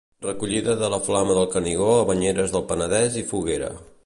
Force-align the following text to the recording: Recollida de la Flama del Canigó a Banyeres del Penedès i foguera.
Recollida 0.25 0.73
de 0.79 0.89
la 0.93 0.99
Flama 1.09 1.35
del 1.41 1.47
Canigó 1.57 1.91
a 1.99 2.03
Banyeres 2.13 2.57
del 2.57 2.69
Penedès 2.73 3.23
i 3.23 3.29
foguera. 3.35 3.75